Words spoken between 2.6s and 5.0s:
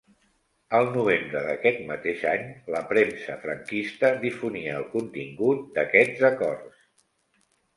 la premsa franquista difonia el